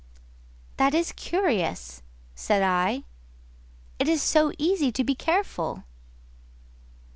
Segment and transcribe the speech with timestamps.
[0.77, 2.01] "That is curious,"
[2.33, 3.03] said I,
[3.99, 5.83] "it is so easy to be careful."